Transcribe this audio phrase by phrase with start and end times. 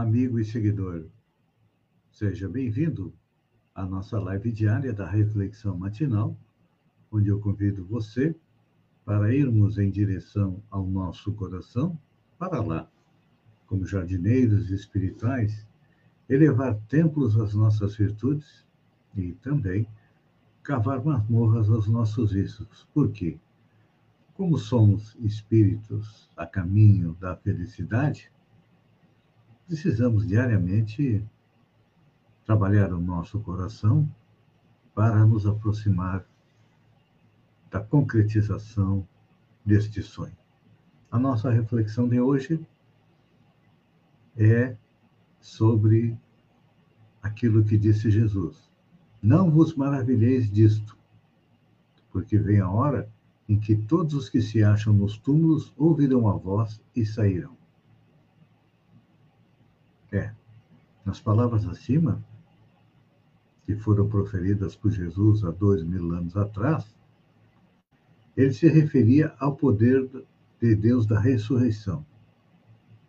[0.00, 1.04] amigo e seguidor.
[2.10, 3.12] Seja bem-vindo
[3.74, 6.34] à nossa live diária da Reflexão Matinal,
[7.12, 8.34] onde eu convido você
[9.04, 12.00] para irmos em direção ao nosso coração,
[12.38, 12.90] para lá,
[13.66, 15.68] como jardineiros espirituais,
[16.30, 18.66] elevar templos às nossas virtudes
[19.14, 19.86] e também
[20.62, 22.88] cavar masmorras aos nossos vícios.
[22.94, 23.38] Por quê?
[24.32, 28.32] Como somos espíritos a caminho da felicidade,
[29.70, 31.24] precisamos diariamente
[32.44, 34.12] trabalhar o nosso coração
[34.92, 36.26] para nos aproximar
[37.70, 39.06] da concretização
[39.64, 40.36] deste sonho.
[41.08, 42.60] A nossa reflexão de hoje
[44.36, 44.76] é
[45.40, 46.18] sobre
[47.22, 48.68] aquilo que disse Jesus.
[49.22, 50.98] Não vos maravilheis disto,
[52.10, 53.08] porque vem a hora
[53.48, 57.59] em que todos os que se acham nos túmulos ouvirão a voz e sairão.
[60.12, 60.32] É,
[61.04, 62.22] nas palavras acima,
[63.64, 66.84] que foram proferidas por Jesus há dois mil anos atrás,
[68.36, 70.08] ele se referia ao poder
[70.60, 72.04] de Deus da ressurreição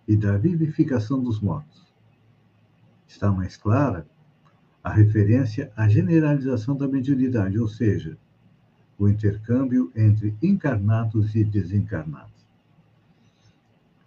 [0.07, 1.91] e da vivificação dos mortos.
[3.07, 4.05] Está mais clara
[4.83, 8.17] a referência à generalização da mediunidade, ou seja,
[8.97, 12.47] o intercâmbio entre encarnados e desencarnados.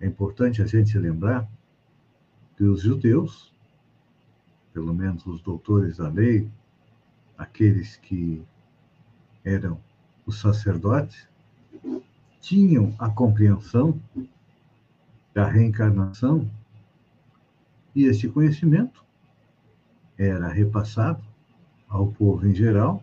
[0.01, 1.49] É importante a gente lembrar
[2.61, 3.53] os judeus,
[4.73, 6.49] pelo menos os doutores da lei,
[7.37, 8.45] aqueles que
[9.45, 9.81] eram
[10.25, 11.29] os sacerdotes,
[12.41, 14.01] tinham a compreensão
[15.33, 16.49] da reencarnação
[17.95, 19.05] e esse conhecimento
[20.17, 21.23] era repassado
[21.89, 23.03] ao povo em geral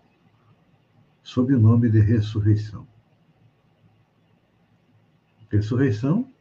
[1.24, 2.88] sob o nome de ressurreição.
[5.50, 6.32] Ressurreição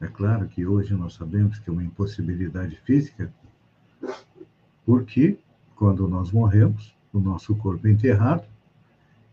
[0.00, 3.32] é claro que hoje nós sabemos que é uma impossibilidade física,
[4.86, 5.38] porque
[5.74, 8.44] quando nós morremos, o nosso corpo é enterrado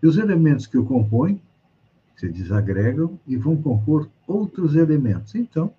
[0.01, 1.41] e os elementos que o compõem
[2.15, 5.35] se desagregam e vão compor outros elementos.
[5.35, 5.73] Então,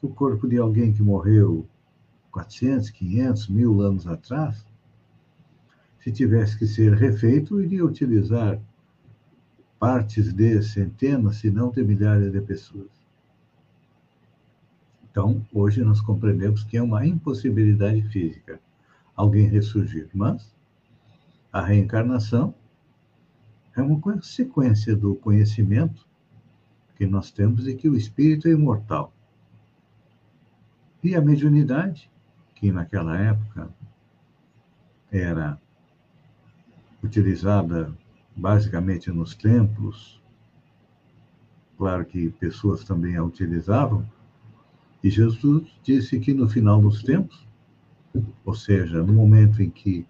[0.00, 1.66] o corpo de alguém que morreu
[2.30, 4.64] 400, 500, mil anos atrás,
[6.00, 8.60] se tivesse que ser refeito, iria utilizar
[9.78, 13.05] partes de centenas, se não de milhares de pessoas.
[15.16, 18.60] Então, hoje nós compreendemos que é uma impossibilidade física
[19.16, 20.54] alguém ressurgir, mas
[21.50, 22.54] a reencarnação
[23.74, 26.06] é uma consequência do conhecimento
[26.96, 29.10] que nós temos de que o espírito é imortal.
[31.02, 32.10] E a mediunidade,
[32.54, 33.70] que naquela época
[35.10, 35.58] era
[37.02, 37.90] utilizada
[38.36, 40.22] basicamente nos templos,
[41.78, 44.06] claro que pessoas também a utilizavam,
[45.06, 47.46] e Jesus disse que no final dos tempos,
[48.44, 50.04] ou seja, no momento em que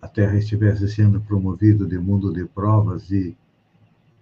[0.00, 3.36] a Terra estivesse sendo promovida de mundo de provas e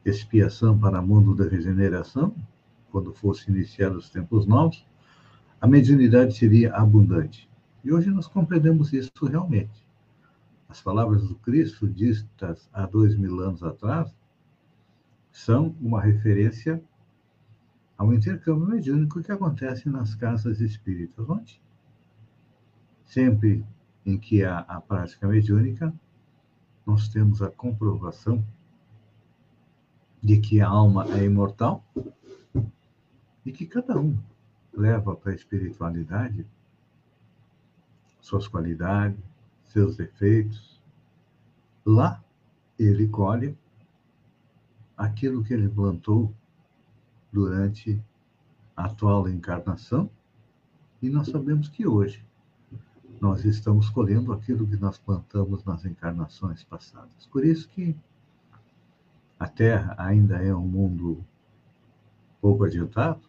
[0.03, 2.35] expiação para mundo da regeneração,
[2.91, 4.87] quando fosse iniciados os tempos novos,
[5.61, 7.47] a mediunidade seria abundante.
[7.85, 9.87] E hoje nós compreendemos isso realmente.
[10.67, 14.11] As palavras do Cristo, ditas há dois mil anos atrás,
[15.31, 16.83] são uma referência
[17.97, 21.61] ao intercâmbio mediúnico que acontece nas casas espíritas, onde
[23.05, 23.65] sempre
[24.05, 25.93] em que há a prática mediúnica,
[26.85, 28.45] nós temos a comprovação
[30.23, 31.85] de que a alma é imortal
[33.45, 34.19] e que cada um
[34.73, 36.47] leva para a espiritualidade
[38.21, 39.19] suas qualidades,
[39.65, 40.81] seus defeitos.
[41.85, 42.25] Lá
[42.79, 43.57] ele colhe
[44.97, 46.35] aquilo que ele plantou
[47.35, 48.01] durante
[48.77, 50.09] a atual encarnação,
[51.03, 52.25] e nós sabemos que hoje
[53.21, 57.27] nós estamos colhendo aquilo que nós plantamos nas encarnações passadas.
[57.27, 57.97] Por isso que
[59.39, 61.25] a Terra ainda é um mundo
[62.41, 63.23] pouco adiantado,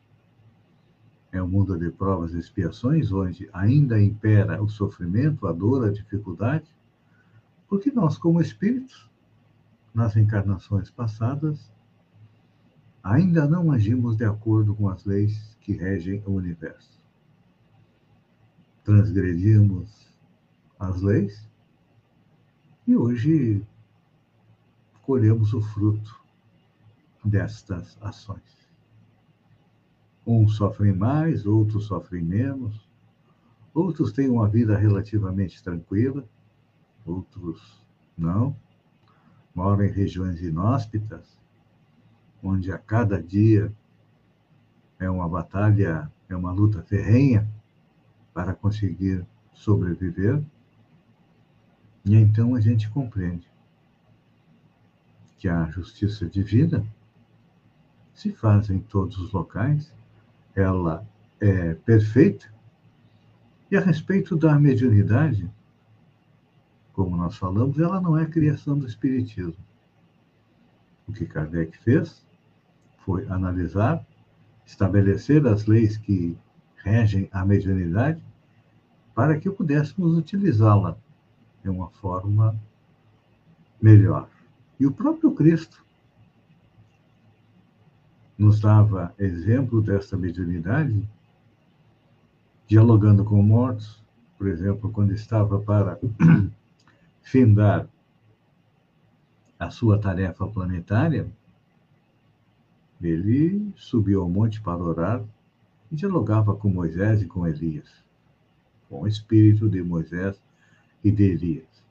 [1.32, 5.92] é um mundo de provas e expiações, onde ainda impera o sofrimento, a dor, a
[5.92, 6.74] dificuldade,
[7.68, 9.10] porque nós, como espíritos,
[9.94, 11.72] nas encarnações passadas,
[13.06, 17.00] ainda não agimos de acordo com as leis que regem o universo.
[18.84, 20.12] Transgredimos
[20.80, 21.48] as leis
[22.88, 23.64] e hoje
[25.04, 26.20] colhemos o fruto
[27.24, 28.68] destas ações.
[30.26, 32.90] Uns sofrem mais, outros sofrem menos,
[33.72, 36.28] outros têm uma vida relativamente tranquila,
[37.06, 37.86] outros
[38.18, 38.56] não.
[39.54, 41.35] Moram em regiões inóspitas,
[42.46, 43.74] onde a cada dia
[45.00, 47.50] é uma batalha, é uma luta ferrenha
[48.34, 50.42] para conseguir sobreviver.
[52.06, 53.50] E então a gente compreende
[55.40, 56.86] que a justiça divina
[58.14, 59.94] se faz em todos os locais,
[60.56, 61.06] ela
[61.40, 62.54] é perfeita.
[63.70, 65.50] E a respeito da mediunidade,
[66.94, 69.66] como nós falamos, ela não é criação do Espiritismo.
[71.08, 72.25] O que Kardec fez
[73.06, 74.04] foi analisar,
[74.66, 76.36] estabelecer as leis que
[76.84, 78.20] regem a mediunidade
[79.14, 80.98] para que pudéssemos utilizá-la
[81.64, 82.60] de uma forma
[83.82, 84.28] melhor.
[84.80, 85.86] E o próprio Cristo
[88.38, 91.08] nos dava exemplo dessa mediunidade,
[92.68, 94.04] dialogando com mortos,
[94.38, 96.00] por exemplo, quando estava para
[97.22, 97.88] findar
[99.58, 101.32] a sua tarefa planetária,
[103.02, 105.24] ele subiu ao monte para orar
[105.92, 108.04] e dialogava com Moisés e com Elias,
[108.90, 110.42] com o espírito de Moisés
[111.04, 111.84] e de Elias.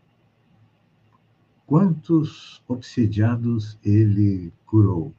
[1.67, 5.15] Quantos obsidiados ele curou?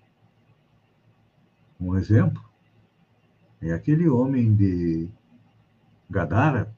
[1.80, 2.44] Um exemplo
[3.62, 5.10] é aquele homem de
[6.10, 6.74] Gadara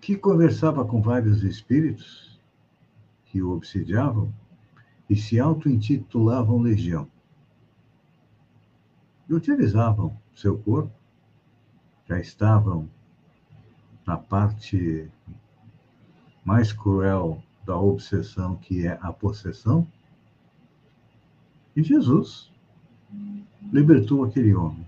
[0.00, 2.40] que conversava com vários espíritos
[3.24, 4.32] que o obsidiavam
[5.08, 7.08] e se auto-intitulavam legião.
[9.28, 10.92] E utilizavam seu corpo,
[12.06, 12.88] já estavam
[14.06, 15.10] na parte
[16.44, 19.86] mais cruel da obsessão, que é a possessão.
[21.74, 22.52] E Jesus
[23.72, 24.86] libertou aquele homem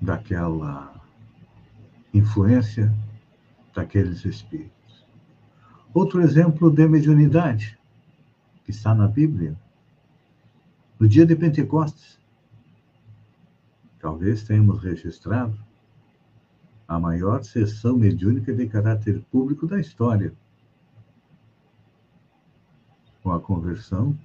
[0.00, 0.94] daquela
[2.12, 2.94] influência
[3.74, 4.83] daqueles espíritos.
[5.94, 7.78] Outro exemplo de mediunidade,
[8.64, 9.56] que está na Bíblia,
[10.98, 12.18] no dia de Pentecostes,
[14.00, 15.56] talvez tenhamos registrado
[16.88, 20.34] a maior sessão mediúnica de caráter público da história,
[23.22, 24.18] com a conversão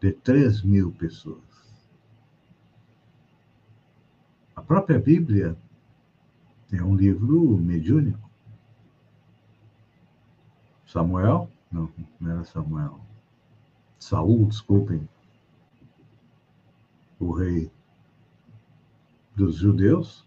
[0.00, 1.42] de 3 mil pessoas.
[4.54, 5.56] A própria Bíblia
[6.72, 8.33] é um livro mediúnico.
[10.94, 13.00] Samuel, não, não era Samuel.
[13.98, 15.08] Saul, desculpem,
[17.18, 17.68] o rei
[19.34, 20.24] dos judeus,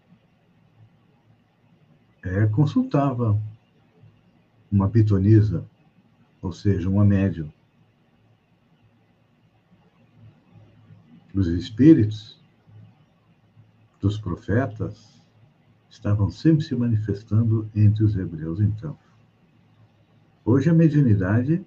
[2.22, 3.40] é, consultava
[4.70, 5.66] uma pitonisa,
[6.42, 7.50] ou seja, uma médium.
[11.32, 12.38] Os espíritos
[14.02, 15.18] dos profetas
[15.88, 18.98] estavam sempre se manifestando entre os hebreus, então.
[20.50, 21.62] Hoje a mediunidade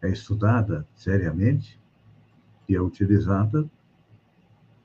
[0.00, 1.80] é estudada seriamente
[2.68, 3.68] e é utilizada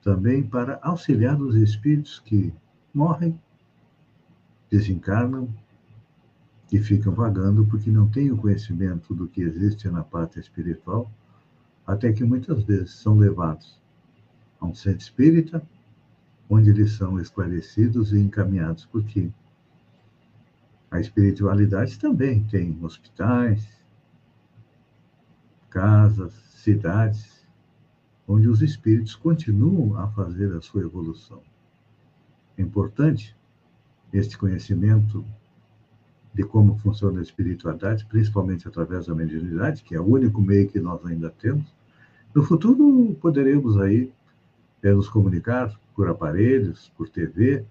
[0.01, 2.51] também para auxiliar os espíritos que
[2.91, 3.39] morrem
[4.67, 5.47] desencarnam
[6.71, 11.07] e ficam vagando porque não têm o conhecimento do que existe na parte espiritual,
[11.85, 13.79] até que muitas vezes são levados
[14.59, 15.61] a um centro espírita,
[16.49, 19.29] onde eles são esclarecidos e encaminhados, porque
[20.91, 23.67] a espiritualidade também tem hospitais,
[25.69, 27.47] casas, cidades,
[28.27, 31.41] onde os espíritos continuam a fazer a sua evolução.
[32.57, 33.35] É importante
[34.11, 35.25] este conhecimento
[36.33, 40.79] de como funciona a espiritualidade, principalmente através da mediunidade, que é o único meio que
[40.79, 41.73] nós ainda temos.
[42.33, 44.11] No futuro, poderemos aí
[44.83, 47.65] é, nos comunicar por aparelhos, por TV,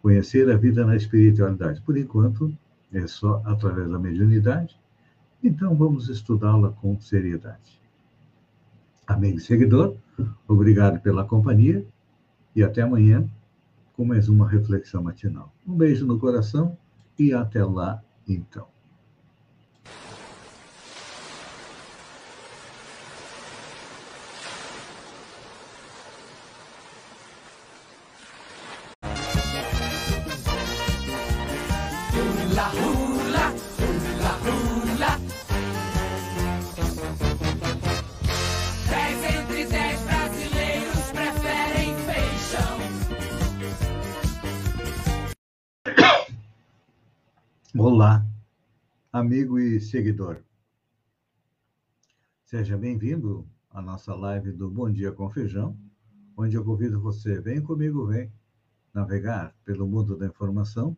[0.00, 1.80] conhecer a vida na espiritualidade.
[1.80, 2.56] Por enquanto,
[2.94, 4.78] é só através da mediunidade.
[5.42, 7.80] Então, vamos estudá-la com seriedade.
[9.06, 9.96] Amigo e seguidor,
[10.48, 11.84] obrigado pela companhia
[12.56, 13.28] e até amanhã
[13.94, 15.52] com mais uma reflexão matinal.
[15.66, 16.76] Um beijo no coração
[17.18, 18.73] e até lá, então.
[49.12, 50.42] Amigo e seguidor.
[52.42, 55.78] Seja bem-vindo à nossa live do Bom Dia com Feijão,
[56.36, 58.32] onde eu convido você, vem comigo, vem
[58.92, 60.96] navegar pelo mundo da informação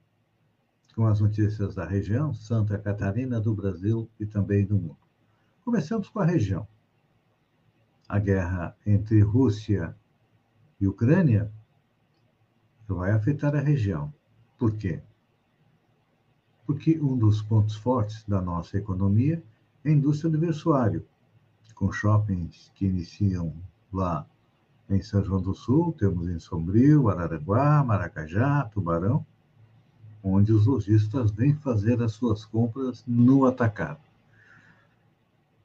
[0.94, 4.96] com as notícias da região, Santa Catarina, do Brasil e também do mundo.
[5.66, 6.66] Começamos com a região.
[8.08, 9.94] A guerra entre Rússia
[10.80, 11.52] e Ucrânia
[12.88, 14.10] vai afetar a região.
[14.56, 15.02] Por quê?
[16.66, 19.42] Porque um dos pontos fortes da nossa economia
[19.84, 21.06] é a indústria do vestuário,
[21.74, 23.54] com shoppings que iniciam
[23.92, 24.26] lá
[24.88, 29.24] em São João do Sul, temos em Sombrio, Araranguá, Maracajá, Tubarão,
[30.22, 34.00] onde os lojistas vêm fazer as suas compras no atacado.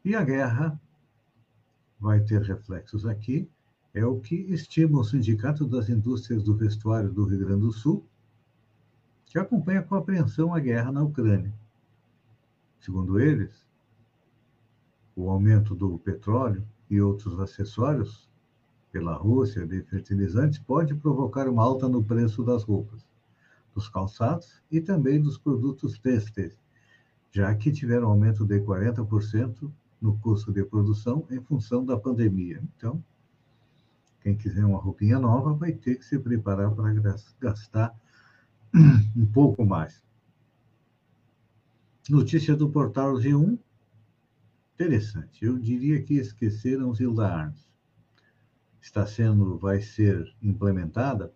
[0.03, 0.79] E a guerra
[1.99, 3.49] vai ter reflexos aqui,
[3.93, 8.05] é o que estima o Sindicato das Indústrias do Vestuário do Rio Grande do Sul,
[9.31, 11.53] que acompanha com apreensão a guerra na Ucrânia.
[12.81, 13.65] Segundo eles,
[15.15, 18.29] o aumento do petróleo e outros acessórios
[18.91, 23.07] pela Rússia de fertilizantes pode provocar uma alta no preço das roupas,
[23.73, 26.57] dos calçados e também dos produtos têxteis,
[27.31, 29.71] já que tiveram aumento de 40%
[30.01, 32.61] no custo de produção em função da pandemia.
[32.75, 33.01] Então,
[34.19, 36.93] quem quiser uma roupinha nova vai ter que se preparar para
[37.39, 37.95] gastar
[39.15, 40.03] um pouco mais.
[42.09, 43.57] Notícia do portal G1.
[44.73, 45.45] Interessante.
[45.45, 47.71] Eu diria que esqueceram Zilda Arns
[48.81, 51.31] está sendo, vai ser implementada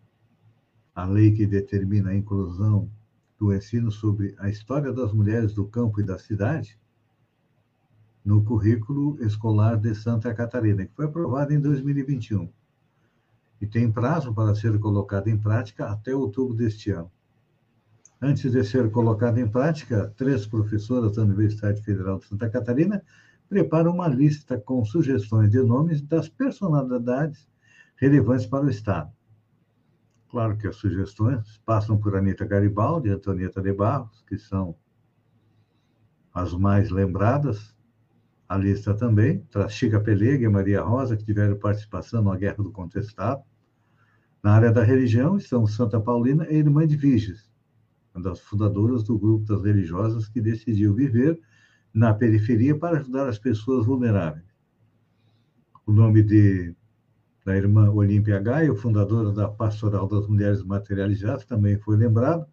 [0.96, 2.90] a lei que determina a inclusão
[3.38, 6.80] do ensino sobre a história das mulheres do campo e da cidade
[8.24, 12.50] no currículo escolar de Santa Catarina, que foi aprovada em 2021
[13.62, 17.12] e tem prazo para ser colocada em prática até outubro deste ano.
[18.28, 23.04] Antes de ser colocada em prática, três professoras da Universidade Federal de Santa Catarina
[23.48, 27.48] prepara uma lista com sugestões de nomes das personalidades
[27.96, 29.12] relevantes para o Estado.
[30.28, 34.76] Claro que as sugestões passam por Anitta Garibaldi e Antonieta de Barros, que são
[36.34, 37.78] as mais lembradas.
[38.50, 42.72] A lista também traz Chica Pelega e Maria Rosa, que tiveram participação na Guerra do
[42.72, 43.44] Contestado.
[44.42, 47.54] Na área da religião estão Santa Paulina e Irmã de Viges,
[48.16, 51.38] uma das fundadoras do grupo das religiosas que decidiu viver
[51.94, 54.46] na periferia para ajudar as pessoas vulneráveis.
[55.86, 56.74] O nome de,
[57.46, 62.46] da irmã Olímpia Gaia, fundadora da Pastoral das Mulheres Materializadas, também foi lembrado.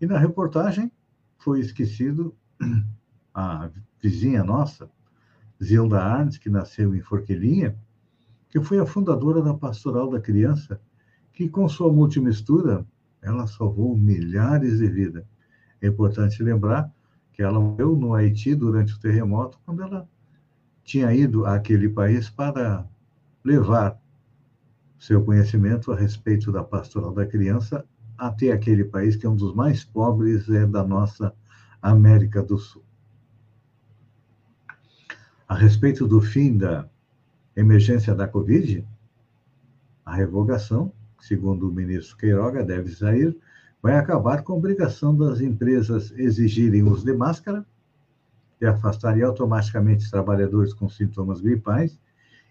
[0.00, 0.90] E na reportagem
[1.38, 2.34] foi esquecido
[3.32, 3.70] a
[4.02, 4.90] vizinha nossa,
[5.62, 7.76] Zilda Arnes, que nasceu em Forquilhinha,
[8.48, 10.80] que foi a fundadora da Pastoral da Criança,
[11.32, 12.84] que com sua multimistura,
[13.22, 15.24] ela salvou milhares de vidas.
[15.80, 16.90] É importante lembrar
[17.32, 20.08] que ela morreu no Haiti durante o terremoto, quando ela
[20.84, 22.86] tinha ido àquele país para
[23.44, 23.98] levar
[24.98, 27.84] seu conhecimento a respeito da pastoral da criança
[28.18, 31.34] até aquele país que é um dos mais pobres é, da nossa
[31.80, 32.84] América do Sul.
[35.48, 36.86] A respeito do fim da
[37.56, 38.86] emergência da Covid,
[40.04, 43.36] a revogação, segundo o ministro Queiroga, deve sair
[43.82, 47.64] vai acabar com a obrigação das empresas exigirem uso de máscara
[48.60, 51.98] e afastarem automaticamente trabalhadores com sintomas gripais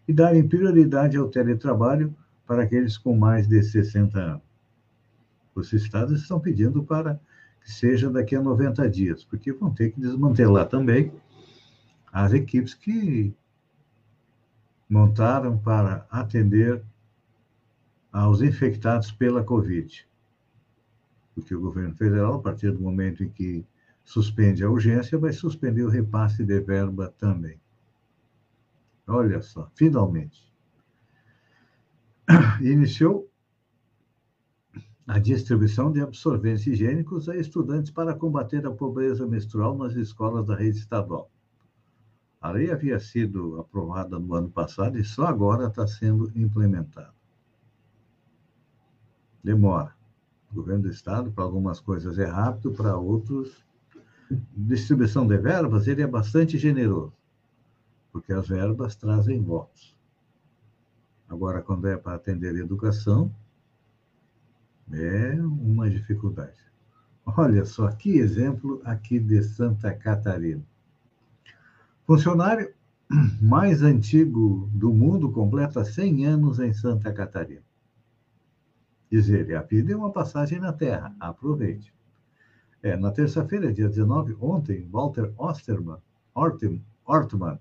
[0.07, 2.15] e darem prioridade ao teletrabalho
[2.47, 4.41] para aqueles com mais de 60 anos.
[5.53, 7.19] Os estados estão pedindo para
[7.61, 11.11] que seja daqui a 90 dias, porque vão ter que desmantelar também
[12.11, 13.35] as equipes que
[14.89, 16.81] montaram para atender
[18.11, 20.09] aos infectados pela Covid
[21.39, 23.65] porque o governo federal, a partir do momento em que
[24.03, 27.59] suspende a urgência, vai suspender o repasse de verba também.
[29.07, 30.51] Olha só, finalmente.
[32.61, 33.29] Iniciou
[35.07, 40.55] a distribuição de absorventes higiênicos a estudantes para combater a pobreza menstrual nas escolas da
[40.55, 41.31] rede estadual.
[42.39, 47.18] A lei havia sido aprovada no ano passado e só agora está sendo implementada.
[49.43, 49.95] Demora.
[50.51, 53.63] O governo do Estado, para algumas coisas é rápido, para outros,
[54.55, 57.13] distribuição de verbas, ele é bastante generoso,
[58.11, 59.95] porque as verbas trazem votos.
[61.27, 63.31] Agora, quando é para atender a educação,
[64.91, 66.57] é uma dificuldade.
[67.23, 70.63] Olha só, que exemplo aqui de Santa Catarina.
[72.07, 72.73] Funcionário
[73.39, 77.68] mais antigo do mundo completa 100 anos em Santa Catarina.
[79.11, 81.93] Diz ele, a vida é uma passagem na Terra, aproveite.
[82.81, 85.97] É, na terça-feira, dia 19, ontem, Walter Osterman,
[86.33, 87.59] Ortem, Ortman,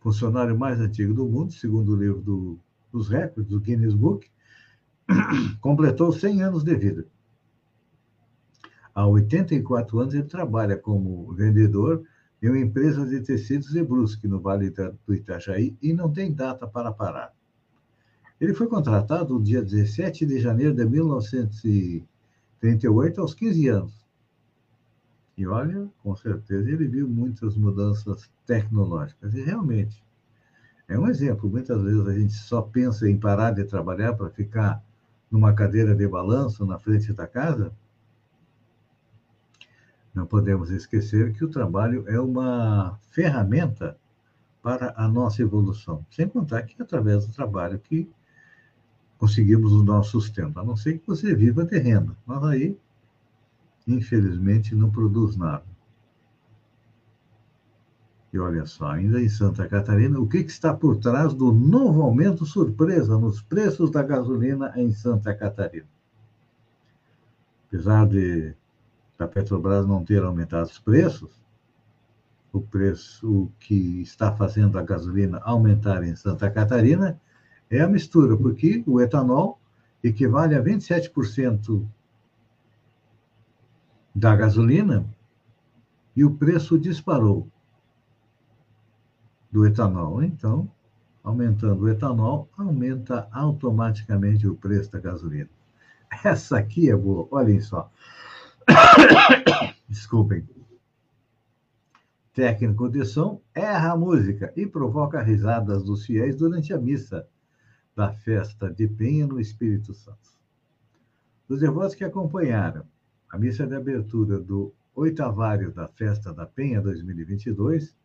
[0.00, 2.58] funcionário mais antigo do mundo, segundo o livro do,
[2.90, 4.28] dos recordes do Guinness Book,
[5.60, 7.06] completou 100 anos de vida.
[8.94, 12.04] Há 84 anos ele trabalha como vendedor
[12.42, 16.66] em uma empresa de tecidos de Brusque, no Vale do Itajaí, e não tem data
[16.66, 17.32] para parar.
[18.40, 24.06] Ele foi contratado no dia 17 de janeiro de 1938, aos 15 anos.
[25.36, 29.34] E olha, com certeza ele viu muitas mudanças tecnológicas.
[29.34, 30.02] E realmente,
[30.88, 31.50] é um exemplo.
[31.50, 34.82] Muitas vezes a gente só pensa em parar de trabalhar para ficar
[35.30, 37.72] numa cadeira de balanço na frente da casa.
[40.14, 43.96] Não podemos esquecer que o trabalho é uma ferramenta
[44.62, 46.04] para a nossa evolução.
[46.10, 48.10] Sem contar que é através do trabalho que
[49.18, 52.16] conseguimos o nosso sustento, a não ser que você viva de renda.
[52.26, 52.78] Mas aí
[53.88, 55.64] infelizmente, não produz nada.
[58.30, 62.02] E olha só, ainda em Santa Catarina, o que, que está por trás do novo
[62.02, 65.88] aumento surpresa nos preços da gasolina em Santa Catarina?
[67.66, 68.54] Apesar de
[69.18, 71.42] a Petrobras não ter aumentado os preços,
[72.52, 77.18] o preço que está fazendo a gasolina aumentar em Santa Catarina
[77.70, 79.60] é a mistura, porque o etanol
[80.02, 81.86] equivale a 27%
[84.14, 85.06] da gasolina
[86.16, 87.48] e o preço disparou
[89.50, 90.22] do etanol.
[90.22, 90.70] Então,
[91.22, 95.50] aumentando o etanol, aumenta automaticamente o preço da gasolina.
[96.24, 97.90] Essa aqui é boa, olhem só.
[99.88, 100.48] Desculpem.
[102.32, 107.26] Técnico de som erra a música e provoca risadas dos fiéis durante a missa
[107.98, 110.30] da festa de Penha no Espírito Santo.
[111.48, 112.84] Os devotos que acompanharam
[113.28, 117.96] a missa de abertura do oitavário da Festa da Penha 2022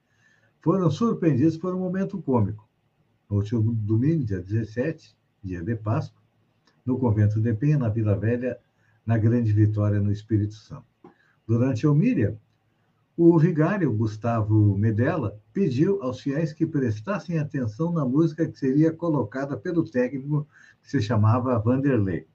[0.62, 2.68] foram surpreendidos por um momento cômico.
[3.30, 6.20] No último domingo, dia 17, dia de Páscoa,
[6.84, 8.58] no convento de Penha, na Vila Velha,
[9.06, 10.88] na Grande Vitória, no Espírito Santo.
[11.48, 12.36] Durante a homília,
[13.16, 19.56] o vigário Gustavo Medella pediu aos fiéis que prestassem atenção na música que seria colocada
[19.56, 20.48] pelo técnico
[20.82, 22.28] que se chamava Vanderlei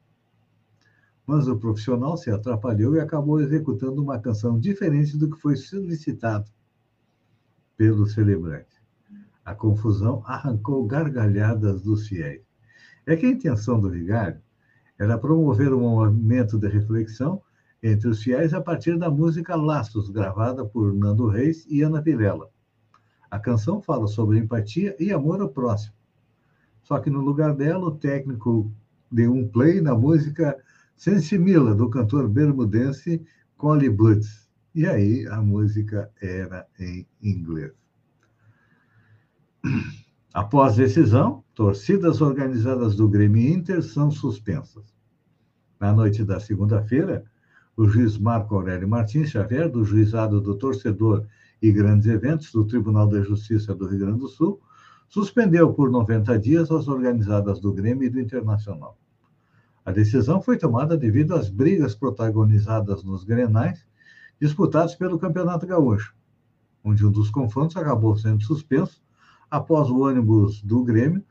[1.28, 6.50] mas o profissional se atrapalhou e acabou executando uma canção diferente do que foi solicitado
[7.76, 8.80] pelo celebrante.
[9.44, 12.40] A confusão arrancou gargalhadas dos fiéis.
[13.04, 14.40] É que a intenção do vigário
[14.98, 17.42] era promover um momento de reflexão
[17.82, 22.48] entre os fiéis a partir da música Laços, gravada por Nando Reis e Ana Vilela.
[23.30, 25.94] A canção fala sobre empatia e amor ao próximo.
[26.82, 28.72] Só que no lugar dela, o técnico
[29.10, 30.56] deu um play na música
[30.96, 33.24] Sensimila, do cantor bermudense
[33.56, 34.48] Collie Butts.
[34.74, 37.72] E aí a música era em inglês.
[40.34, 44.94] Após decisão, torcidas organizadas do Grêmio Inter são suspensas.
[45.80, 47.24] Na noite da segunda-feira,
[47.78, 51.24] o juiz Marco Aurélio Martins Xavier, do Juizado do Torcedor
[51.62, 54.60] e Grandes Eventos do Tribunal de Justiça do Rio Grande do Sul,
[55.08, 58.98] suspendeu por 90 dias as organizadas do Grêmio e do Internacional.
[59.84, 63.86] A decisão foi tomada devido às brigas protagonizadas nos grenais
[64.40, 66.16] disputados pelo Campeonato Gaúcho,
[66.82, 69.00] onde um dos confrontos acabou sendo suspenso
[69.48, 71.24] após o ônibus do Grêmio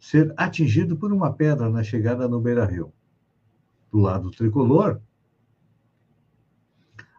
[0.00, 2.92] ser atingido por uma pedra na chegada no Beira-Rio.
[3.92, 5.00] Do lado tricolor,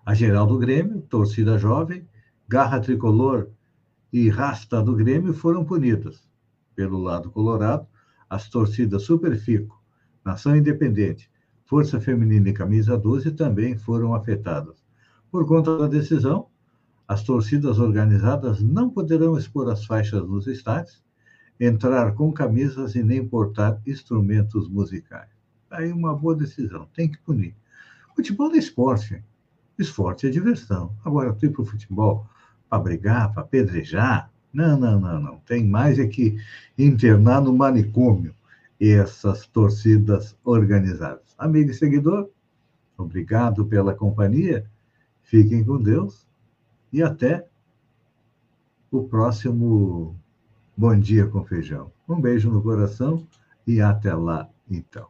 [0.05, 2.07] a geral do Grêmio, torcida jovem,
[2.47, 3.49] garra tricolor
[4.11, 6.27] e rasta do Grêmio foram punidas.
[6.75, 7.87] Pelo lado colorado,
[8.29, 9.81] as torcidas Superfico,
[10.25, 11.31] Nação Independente,
[11.65, 14.83] Força Feminina e Camisa 12 também foram afetadas.
[15.31, 16.47] Por conta da decisão,
[17.07, 21.03] as torcidas organizadas não poderão expor as faixas nos estádios,
[21.59, 25.29] entrar com camisas e nem portar instrumentos musicais.
[25.71, 27.55] Aí uma boa decisão, tem que punir.
[28.15, 29.23] Futebol é esporte,
[29.77, 30.95] esporte é diversão.
[31.03, 32.27] Agora, tu ir para o futebol
[32.69, 35.37] para brigar, para apedrejar, não, não, não, não.
[35.39, 36.37] Tem mais é que
[36.77, 38.35] internar no manicômio
[38.79, 41.33] essas torcidas organizadas.
[41.37, 42.29] Amigo e seguidor,
[42.97, 44.65] obrigado pela companhia,
[45.21, 46.27] fiquem com Deus
[46.91, 47.47] e até
[48.91, 50.15] o próximo
[50.77, 51.91] Bom Dia com Feijão.
[52.07, 53.25] Um beijo no coração
[53.65, 55.07] e até lá, então.